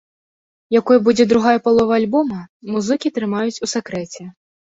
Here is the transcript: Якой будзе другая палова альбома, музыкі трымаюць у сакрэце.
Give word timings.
Якой 0.79 0.97
будзе 1.07 1.23
другая 1.33 1.53
палова 1.67 1.93
альбома, 2.01 2.39
музыкі 2.77 3.13
трымаюць 3.17 3.61
у 3.67 3.69
сакрэце. 3.77 4.21